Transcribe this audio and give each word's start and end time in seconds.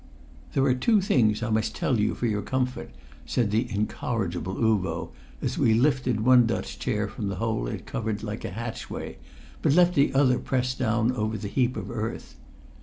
"There 0.53 0.63
are 0.63 0.73
two 0.73 0.99
things 0.99 1.43
I 1.43 1.51
must 1.51 1.75
tell 1.75 1.99
you 1.99 2.15
for 2.15 2.25
your 2.25 2.41
comfort," 2.41 2.89
said 3.23 3.51
the 3.51 3.71
incorrigible 3.71 4.55
Uvo 4.55 5.11
as 5.43 5.59
we 5.59 5.75
lifted 5.75 6.21
one 6.21 6.47
Dutch 6.47 6.79
chair 6.79 7.07
from 7.07 7.27
the 7.27 7.35
hole 7.35 7.67
it 7.67 7.85
covered 7.85 8.23
like 8.23 8.43
a 8.43 8.49
hatchway, 8.49 9.17
but 9.61 9.73
left 9.73 9.93
the 9.93 10.11
other 10.15 10.39
pressed 10.39 10.79
down 10.79 11.11
over 11.11 11.37
the 11.37 11.47
heap 11.47 11.77
of 11.77 11.91
earth. 11.91 12.35